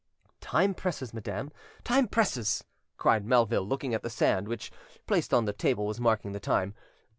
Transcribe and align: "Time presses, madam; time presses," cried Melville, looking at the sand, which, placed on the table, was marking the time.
"Time 0.39 0.73
presses, 0.73 1.13
madam; 1.13 1.51
time 1.83 2.07
presses," 2.07 2.63
cried 2.97 3.23
Melville, 3.23 3.61
looking 3.67 3.93
at 3.93 4.01
the 4.01 4.09
sand, 4.09 4.47
which, 4.47 4.71
placed 5.05 5.31
on 5.31 5.45
the 5.45 5.53
table, 5.53 5.85
was 5.85 6.01
marking 6.01 6.31
the 6.31 6.39
time. 6.39 6.73